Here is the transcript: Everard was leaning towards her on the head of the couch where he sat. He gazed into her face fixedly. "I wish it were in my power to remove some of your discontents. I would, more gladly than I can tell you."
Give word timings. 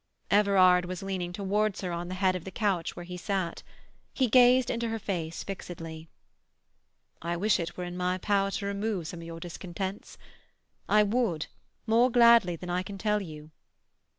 Everard 0.31 0.85
was 0.85 1.03
leaning 1.03 1.31
towards 1.31 1.81
her 1.81 1.91
on 1.91 2.07
the 2.07 2.15
head 2.15 2.35
of 2.35 2.43
the 2.43 2.49
couch 2.49 2.95
where 2.95 3.05
he 3.05 3.17
sat. 3.17 3.61
He 4.15 4.27
gazed 4.29 4.71
into 4.71 4.89
her 4.89 4.97
face 4.97 5.43
fixedly. 5.43 6.07
"I 7.21 7.37
wish 7.37 7.59
it 7.59 7.77
were 7.77 7.83
in 7.83 7.95
my 7.95 8.17
power 8.17 8.49
to 8.49 8.65
remove 8.65 9.05
some 9.05 9.19
of 9.21 9.27
your 9.27 9.39
discontents. 9.39 10.17
I 10.89 11.03
would, 11.03 11.45
more 11.85 12.09
gladly 12.09 12.55
than 12.55 12.71
I 12.71 12.81
can 12.81 12.97
tell 12.97 13.21
you." 13.21 13.51